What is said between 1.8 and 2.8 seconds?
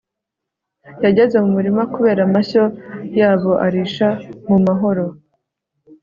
kureba amashyo